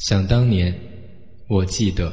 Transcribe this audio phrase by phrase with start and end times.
[0.00, 0.74] 想当年，
[1.46, 2.10] 我记得。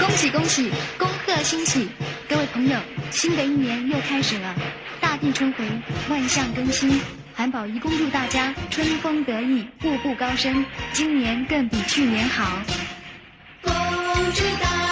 [0.00, 1.86] 恭喜恭喜，恭贺新喜，
[2.26, 2.78] 各位朋友，
[3.10, 4.54] 新的一年又开始了，
[4.98, 5.64] 大地春回，
[6.08, 6.98] 万象更新。
[7.34, 12.50] 韩宝仪恭祝大家春风得意，步步高升，今年更比去年好。
[13.60, 13.72] 恭
[14.34, 14.85] 祝大。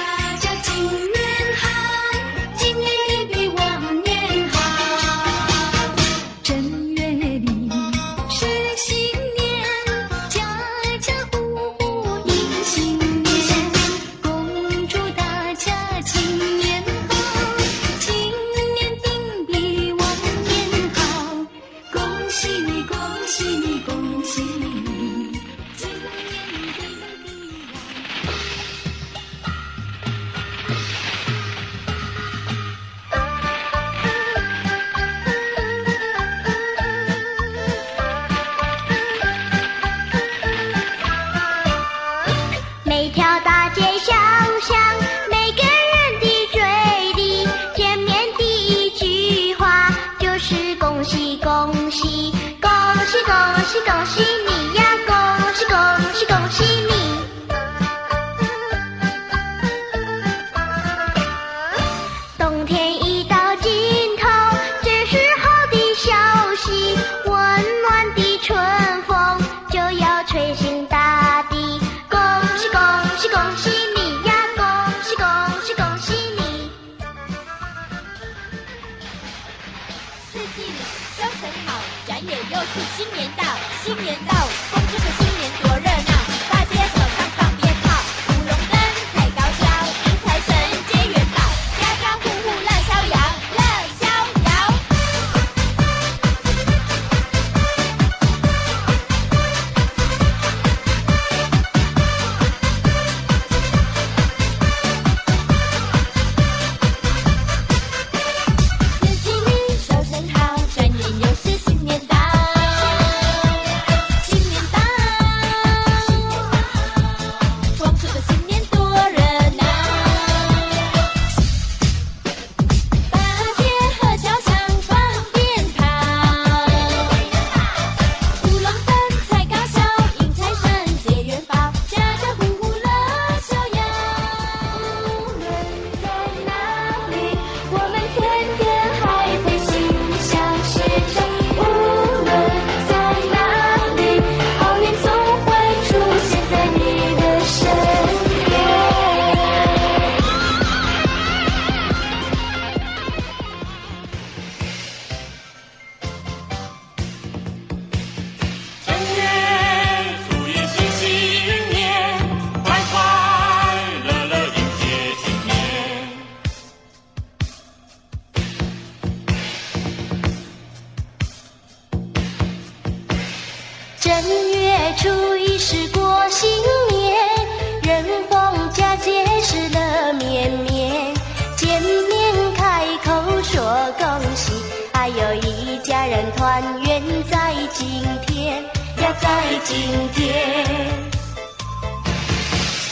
[189.25, 189.31] 在
[189.65, 189.79] 今
[190.13, 190.65] 天，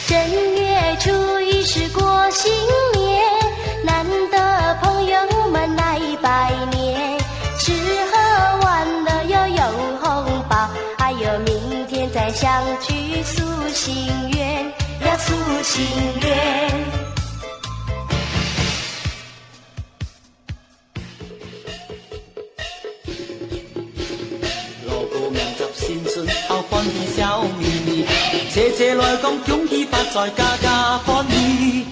[0.09, 1.11] 正月初
[1.41, 2.51] 一是过新
[2.95, 3.23] 年，
[3.85, 7.19] 难得朋友们来拜年，
[7.59, 7.73] 吃
[8.11, 9.63] 喝玩乐要有
[10.01, 14.65] 红包，还有明天再相聚诉心愿
[15.03, 15.87] 呀，诉心
[16.23, 17.12] 愿。
[29.21, 31.85] 讲恭喜发财，家家欢喜。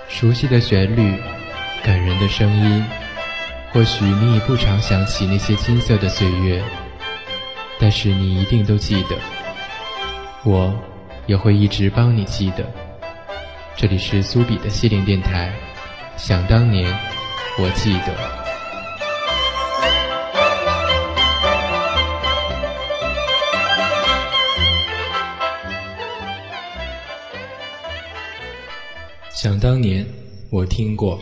[0.09, 1.17] 熟悉的旋律，
[1.83, 2.81] 感人的声音，
[3.73, 6.63] 或许你已不常想起那些金色的岁月，
[7.77, 9.17] 但是你一定都记得，
[10.45, 10.73] 我
[11.25, 12.86] 也会一直帮你记得。
[13.79, 15.53] 这里是苏比的西林电台。
[16.17, 16.91] 想当年，
[17.59, 18.13] 我记得；
[29.29, 30.03] 想当年，
[30.49, 31.19] 我听过。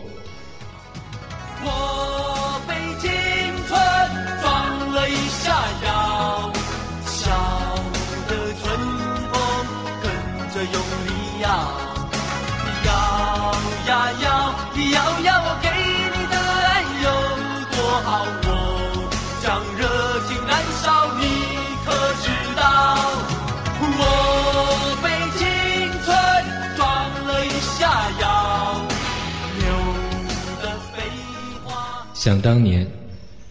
[32.26, 32.84] 想当年，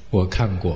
[0.09, 0.75] 我看过。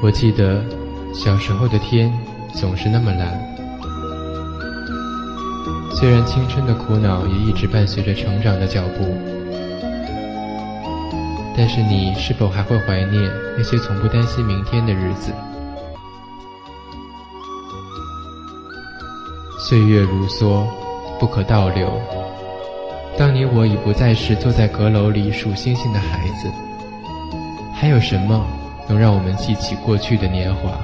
[0.00, 0.64] 我记得
[1.12, 2.16] 小时候的天
[2.54, 3.65] 总是那么蓝。
[5.98, 9.16] 虽然青春的苦恼也一直伴随着成长的脚步，
[11.56, 15.32] 但是你是否还会怀念那些从不担心明天的日子？
[19.58, 20.66] 岁月如梭，
[21.18, 21.98] 不可倒流。
[23.16, 26.52] 当你我已不再是坐在阁楼里数星星的孩子，
[27.74, 28.46] 还有什么
[28.86, 30.76] 能让我们记起过去的年华？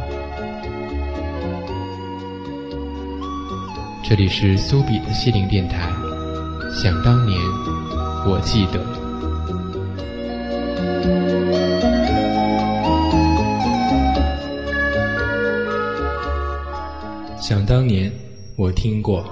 [4.04, 5.88] 这里是苏比的心灵电台。
[6.72, 7.38] 想当年，
[8.26, 8.80] 我记得；
[17.40, 18.10] 想当年，
[18.56, 19.24] 我听过。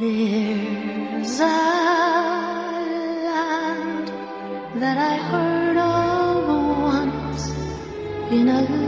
[0.00, 4.08] There's a land
[4.80, 6.48] that I heard of
[6.80, 7.50] once
[8.32, 8.79] in a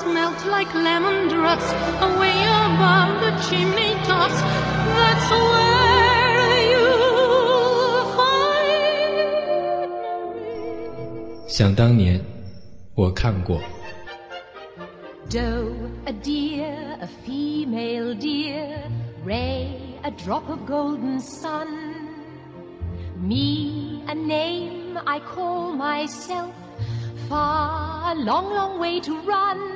[0.00, 1.70] troubles melt like lemon drops
[2.00, 4.40] away above the chimney tops.
[4.96, 9.16] That's where you'll find
[10.34, 11.48] me.
[11.48, 12.24] 想当年，
[12.94, 13.60] 我看过。
[15.28, 15.74] Doe,
[16.06, 18.80] a deer, a female deer,
[19.24, 21.66] Ray, a drop of golden sun.
[23.20, 26.54] Me, a name I call myself,
[27.28, 29.69] far, a long, long way to run.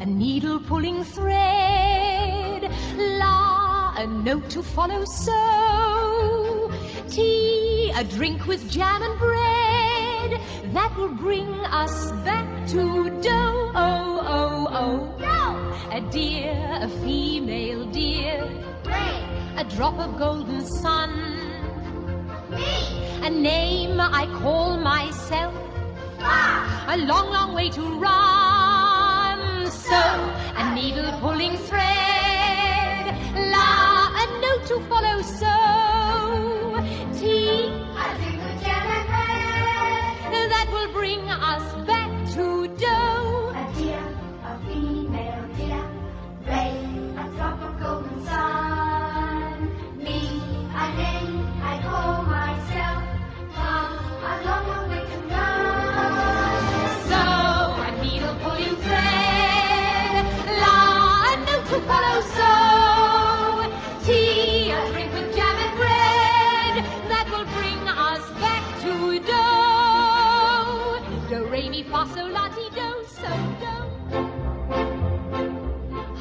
[0.00, 2.70] a needle pulling thread.
[2.98, 6.70] La, a note to follow so.
[7.08, 10.40] Tea, a drink with jam and bread.
[10.74, 13.70] That will bring us back to dough.
[13.74, 15.18] Oh, oh, oh.
[15.18, 15.90] Dough!
[15.92, 18.42] A deer, a female deer.
[18.84, 19.26] Ray.
[19.56, 21.14] A drop of golden sun.
[22.50, 22.64] Me.
[23.26, 25.54] A name I call myself.
[26.18, 26.86] Ah.
[26.94, 28.93] A long, long way to run
[29.70, 29.94] sew
[30.56, 33.06] a needle pulling thread.
[33.34, 36.76] La, a note to follow, so.
[37.18, 40.50] tea, a jingle jam and bread.
[40.50, 42.03] That will bring us back.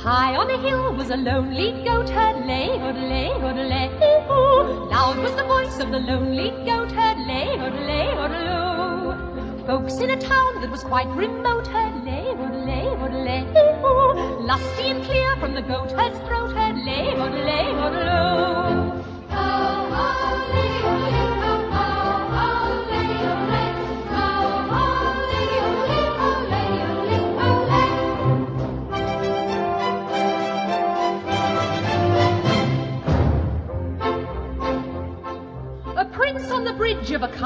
[0.04, 2.66] High on a hill was a lonely goat herd, lay,
[3.04, 3.88] lay, odelay,
[4.34, 4.90] oo.
[4.94, 7.46] Loud was the voice of the lonely goat herd, lay,
[7.86, 9.66] lay, odeloo.
[9.66, 12.26] Folks in a town that was quite remote, heard lay,
[12.66, 13.44] lay, odelay,
[13.86, 14.42] oo.
[14.46, 19.06] Lusty and clear from the goat herd's throat, heard lay, lay, odeloo.
[19.32, 21.23] Oh, odelay, odelay.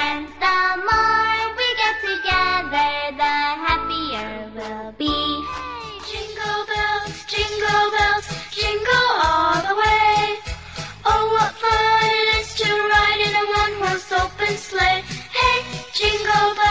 [0.00, 2.92] friends, the more we get together,
[3.22, 5.18] the happier we'll be.
[6.10, 8.26] Jingle bells, jingle bells,
[8.58, 10.14] jingle all the way.
[11.12, 15.02] Oh, what fun it is to ride in a one-horse open sleigh.
[15.38, 15.58] Hey,
[16.00, 16.69] jingle bells.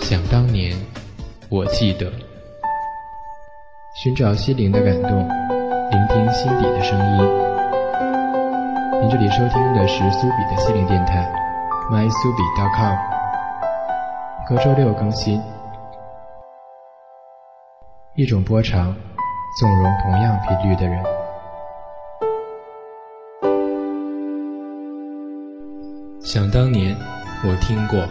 [0.02, 0.76] 想当年，
[1.50, 2.12] 我记得，
[4.04, 5.10] 寻找心灵的感动，
[5.90, 7.30] 聆听心底的声音。
[9.02, 11.28] 您这里收听的是苏比的心灵电台
[11.92, 12.96] ，mysubi.com，
[14.48, 15.42] 隔周六更新。
[18.16, 18.96] 一种波长，
[19.60, 21.04] 纵容同样频率的人。
[26.24, 26.96] 想当年。
[27.44, 28.08] 我听过。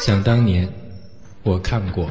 [0.00, 0.66] 想当年，
[1.42, 2.08] 我看过。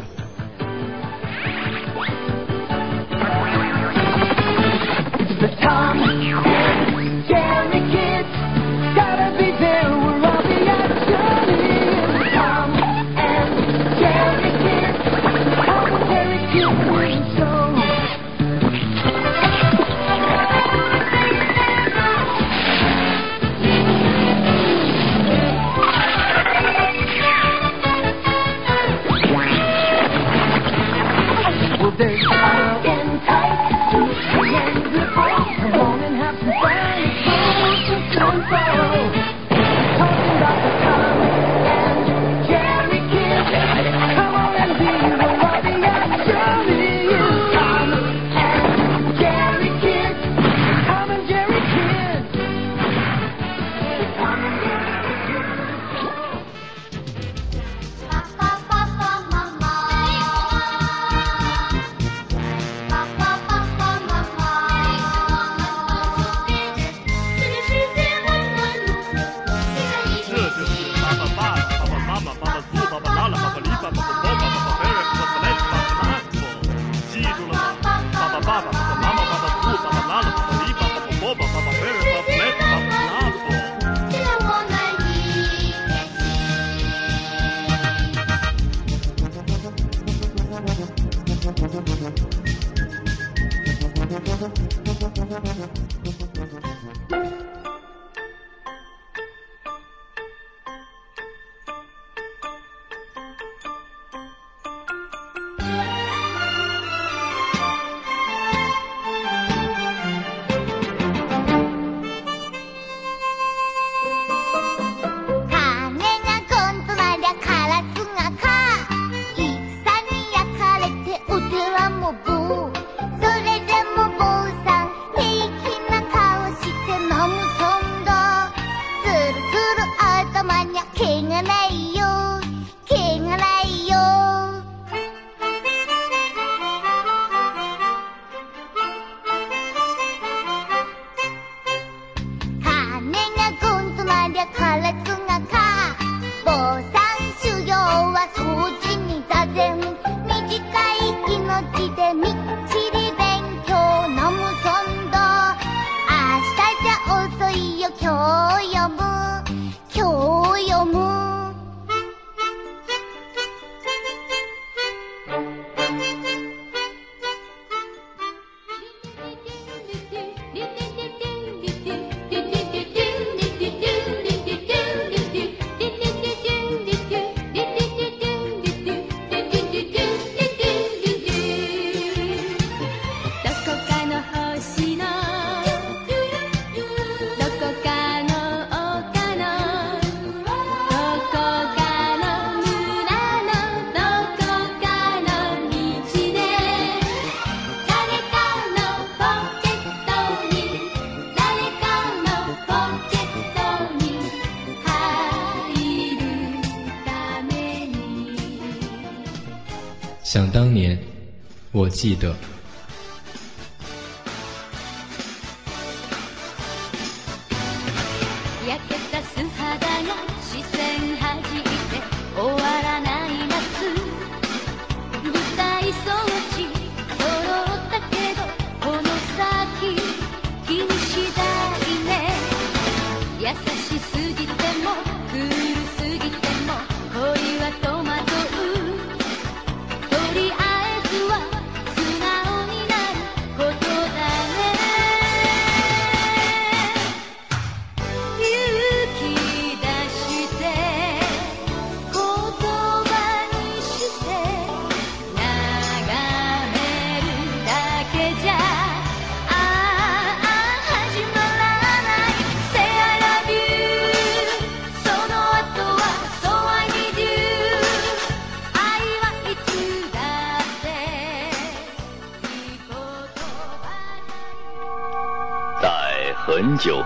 [212.07, 212.33] 记得。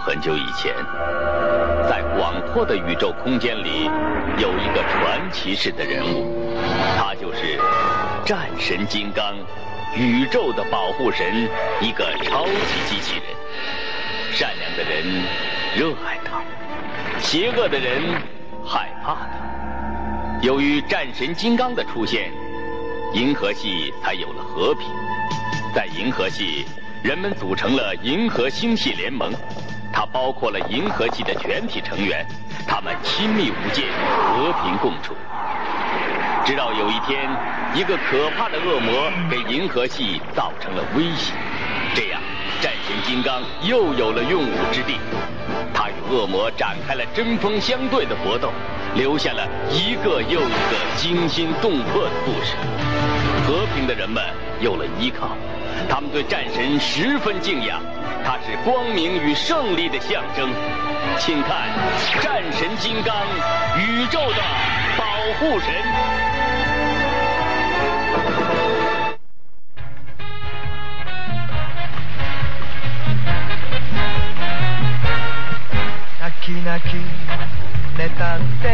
[0.05, 0.75] 很久以前，
[1.89, 3.89] 在广阔的宇宙空间里，
[4.37, 6.55] 有一个传奇式的人物，
[6.97, 7.57] 他就是
[8.25, 9.33] 战神金刚，
[9.95, 11.47] 宇宙的保护神，
[11.79, 12.51] 一个超级
[12.89, 13.23] 机器人。
[14.33, 15.23] 善良的人
[15.77, 16.43] 热爱他，
[17.21, 18.03] 邪恶的人
[18.65, 19.27] 害怕他。
[20.41, 22.29] 由于战神金刚的出现，
[23.13, 24.85] 银河系才有了和平。
[25.73, 26.65] 在银河系，
[27.01, 29.31] 人们组成了银河星系联盟。
[29.93, 32.25] 它包括了银河系的全体成员，
[32.67, 33.85] 他们亲密无间，
[34.33, 35.13] 和平共处。
[36.43, 37.29] 直到有一天，
[37.75, 41.31] 一个可怕的恶魔给银河系造成了威胁，
[41.93, 42.19] 这样，
[42.59, 44.97] 战神金刚又有了用武之地。
[45.73, 48.49] 他与恶魔展开了针锋相对的搏斗，
[48.95, 52.55] 留下了一个又一个惊心动魄的故事。
[53.47, 54.23] 和平的人们
[54.59, 55.37] 有了依靠。
[55.88, 57.80] 他们对战神十分敬仰，
[58.24, 60.50] 他是光明与胜利的象征。
[61.18, 61.68] 请看，
[62.20, 63.14] 战神金刚，
[63.78, 64.42] 宇宙的
[64.96, 65.04] 保
[65.38, 65.72] 护神。
[76.20, 76.96] 泣き泣き
[77.96, 78.64] 寝たって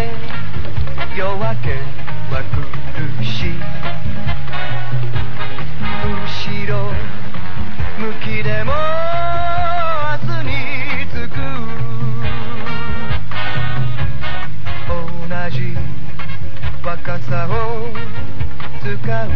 [1.16, 1.66] 夜明け
[2.30, 2.54] は来
[2.98, 3.54] るし
[4.27, 4.27] 後
[15.51, 15.75] じ
[16.85, 17.87] 若さを
[18.83, 18.93] 使
[19.25, 19.29] う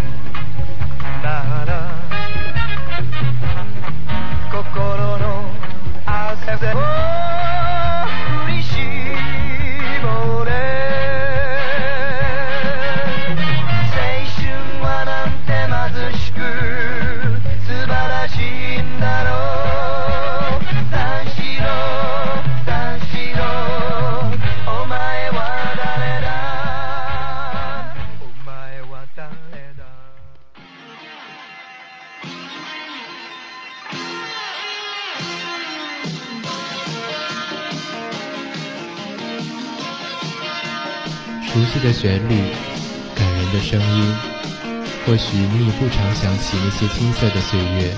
[45.13, 47.93] 或许你已不常想起那些青涩的岁月，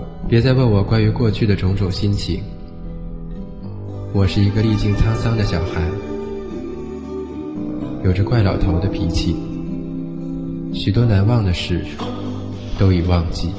[0.00, 0.08] 得。
[0.30, 2.42] 别再问我关于过去的种种心情。
[4.18, 5.80] 我是一个历尽沧桑的小孩，
[8.04, 9.36] 有着怪老头的脾气，
[10.74, 11.84] 许多难忘的事
[12.80, 13.52] 都已忘记。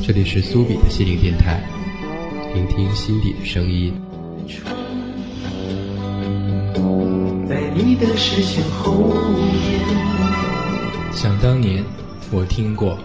[0.00, 1.60] 这里是苏比的心灵电台，
[2.54, 3.92] 聆听心底的声音。
[11.12, 11.82] 想当年，
[12.30, 12.96] 我听过。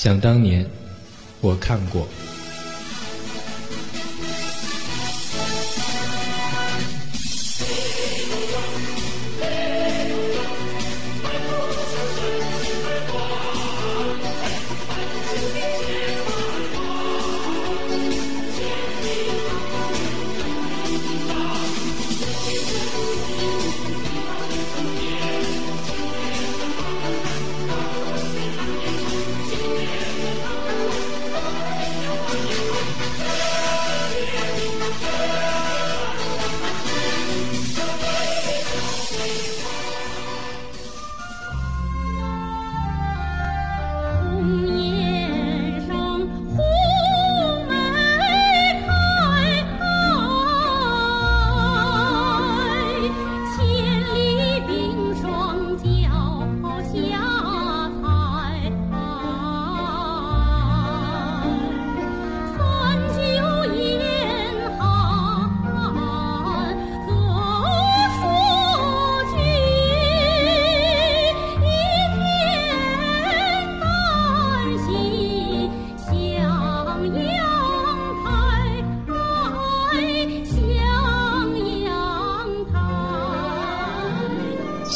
[0.06, 0.64] 想当年，
[1.42, 2.08] 我看过。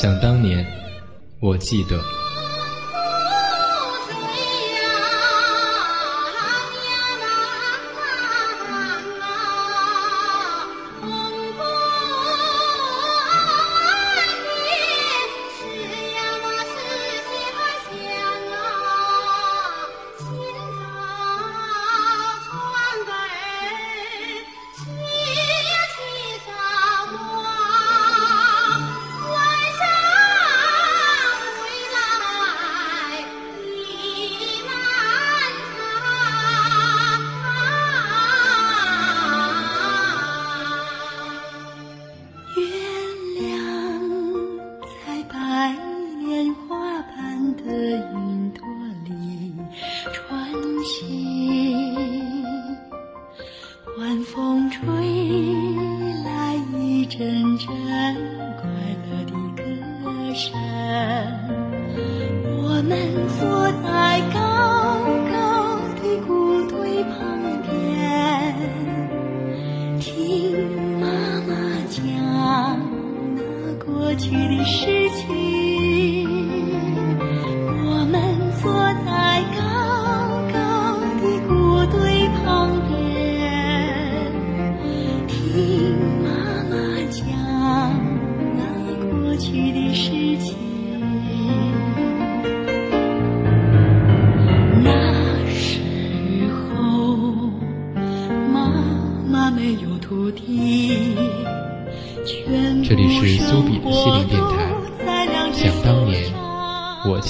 [0.01, 0.65] 想当年，
[1.41, 2.18] 我记得。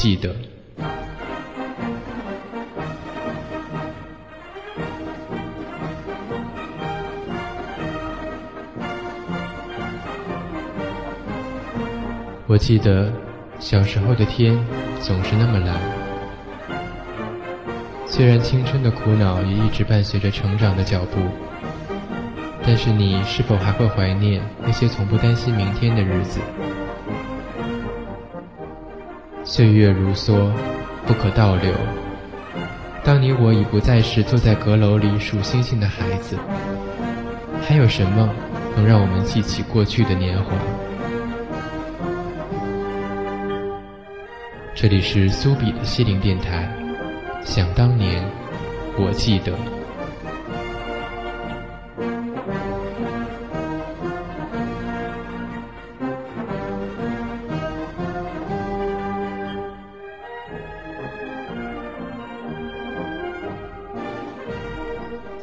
[0.02, 0.34] 记得，
[12.48, 13.12] 我记得
[13.60, 14.58] 小时候的天
[15.02, 15.76] 总是那么蓝。
[18.08, 21.20] 虽然青春的苦恼也一直伴随着成长的脚步，
[22.66, 26.40] 但是你是否还会怀念那些从不担心明天的日子？
[29.60, 30.50] 岁月如梭，
[31.06, 31.74] 不可倒流。
[33.04, 36.38] 当你我已不再是坐在阁楼里数星星的孩子，
[37.67, 38.32] 还有什么
[38.78, 40.54] 能让我们记起过去的年华？
[44.74, 46.74] 这里是苏比的心灵电台。
[47.43, 48.24] 想当年，
[48.98, 49.79] 我记得。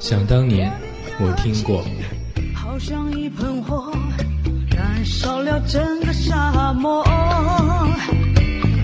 [0.09, 0.71] 想当年
[1.19, 1.83] 我听过，
[2.55, 3.92] 好像一盆火
[4.71, 7.03] 燃烧了整个沙漠，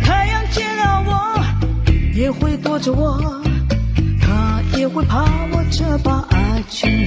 [0.04, 3.16] 太阳见到我也会躲着我，
[4.20, 7.01] 他也会怕我这把爱情。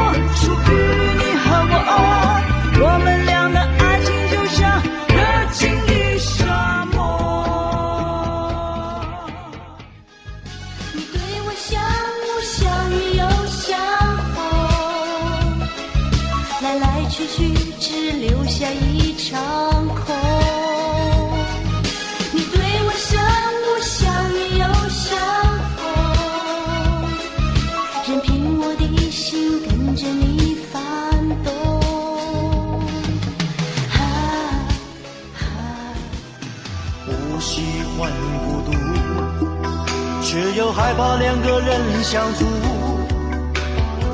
[41.19, 42.45] 两个人相处，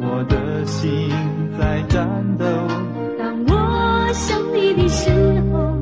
[0.00, 1.10] 我的心
[1.58, 2.06] 在颤
[2.38, 2.44] 抖。
[3.18, 5.10] 当我想你的时
[5.50, 5.74] 候，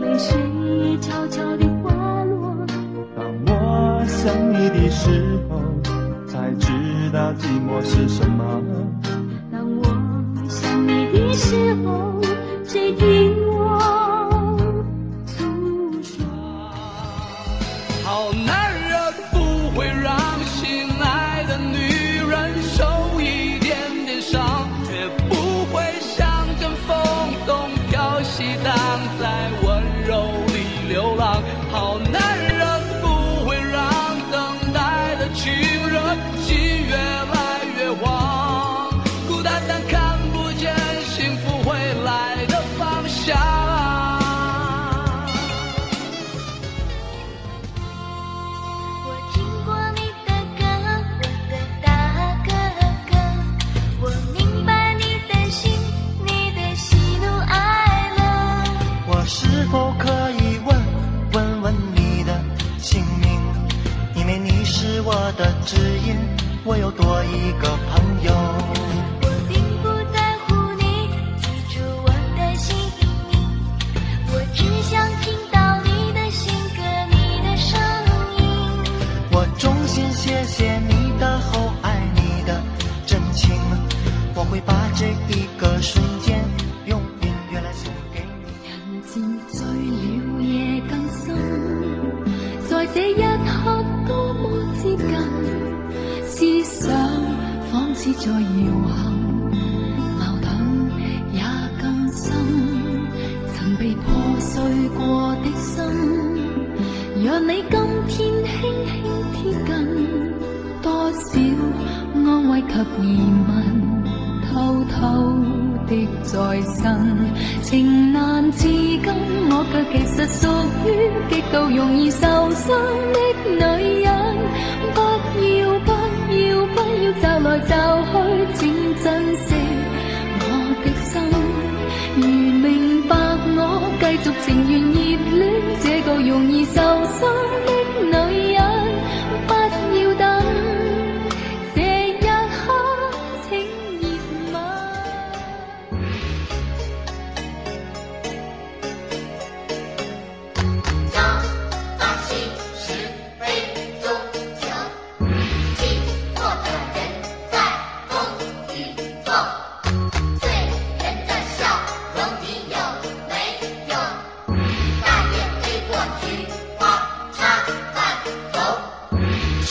[0.00, 1.94] 泪水悄悄地滑
[2.24, 2.66] 落。
[3.14, 5.10] 当我想你的时
[5.48, 5.60] 候，
[6.26, 6.68] 才知
[7.12, 8.71] 道寂寞是什么。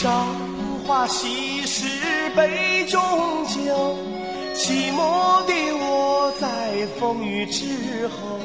[0.02, 0.26] 朝
[0.84, 1.84] 花夕拾
[2.34, 2.98] 杯中
[3.46, 3.60] 酒，
[4.52, 8.40] 寂寞的我在风雨之后，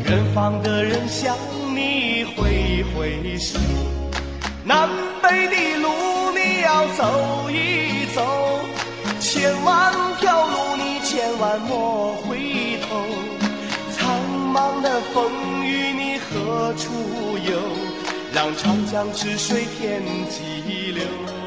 [0.07, 1.37] 远方的人向
[1.77, 3.61] 你挥挥手。
[4.65, 4.89] 南
[5.23, 5.91] 北的路
[6.33, 8.25] 你要走一走，
[9.21, 13.05] 千万条路你千万莫回头。
[13.93, 14.19] 苍
[14.53, 15.31] 茫的风
[15.63, 16.91] 雨你何处
[17.47, 17.61] 游？
[18.33, 21.42] 让长江之水天际流。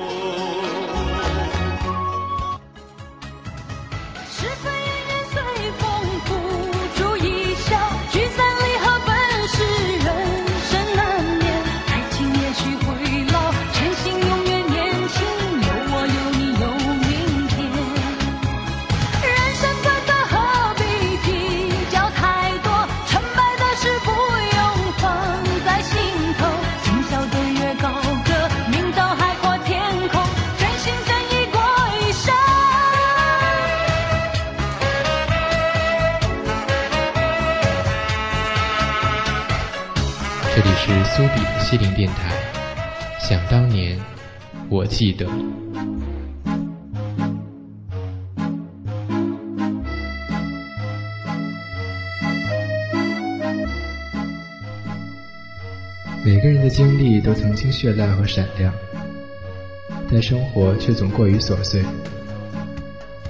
[41.60, 42.32] 西林电台，
[43.20, 43.98] 想当年，
[44.70, 45.26] 我记得。
[56.24, 58.72] 每个人的经历都曾经绚烂和闪亮，
[60.12, 61.84] 但生活却总过于琐碎，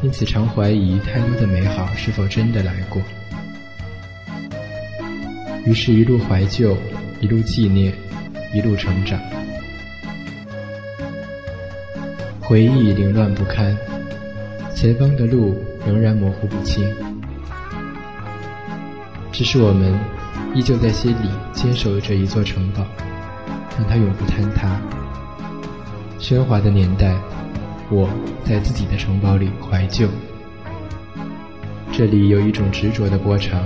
[0.01, 3.01] 因此常怀疑太多的美好是否真的来过。
[5.65, 6.75] 于是，一路怀旧，
[7.21, 7.93] 一路纪念。
[8.55, 9.19] 一路成长，
[12.39, 13.77] 回忆凌乱不堪，
[14.73, 15.53] 前方的路
[15.85, 16.89] 仍然模糊不清。
[19.29, 19.99] 只是我们
[20.53, 22.81] 依旧在心里坚守着一座城堡，
[23.77, 24.79] 让它永不坍塌。
[26.17, 27.13] 喧哗的年代，
[27.91, 28.09] 我
[28.45, 30.07] 在自己的城堡里怀旧。
[31.91, 33.61] 这里有一种执着的波长，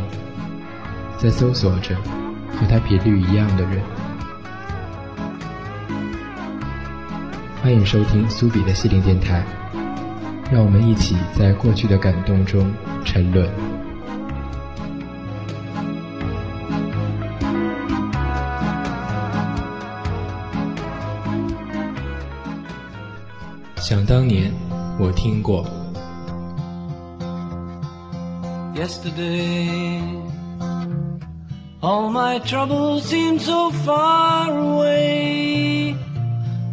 [1.20, 1.96] 在搜索着
[2.60, 3.99] 和它频率一样的人。
[7.70, 9.46] 欢迎收听苏比的心灵电台，
[10.52, 12.74] 让我们一起在过去的感动中
[13.06, 13.48] 沉沦。
[23.76, 24.52] 想当年，
[25.00, 25.64] 我听过。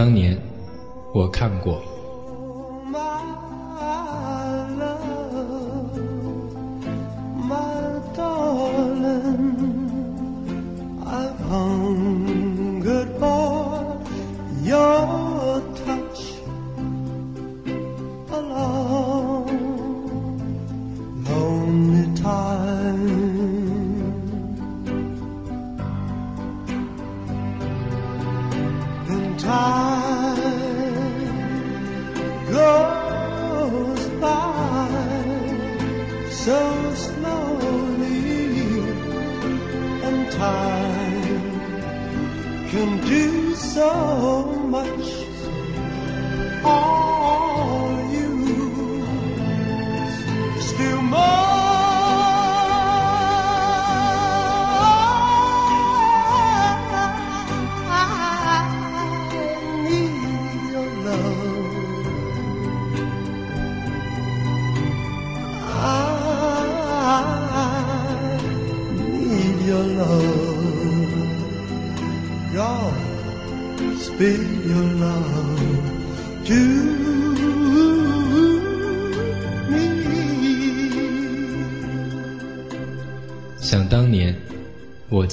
[0.00, 0.34] 当年，
[1.12, 1.78] 我看过。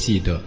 [0.08, 0.40] 记得。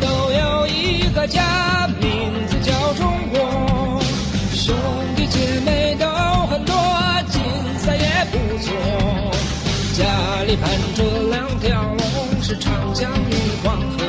[0.00, 3.98] 都有一个家，名字叫中国。
[4.52, 4.74] 兄
[5.16, 6.06] 弟姐妹都
[6.46, 6.74] 很多，
[7.30, 7.40] 景
[7.78, 8.72] 色也不错。
[9.92, 14.04] 家里盘着两条龙，是长江与黄河。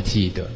[0.01, 0.49] 记得。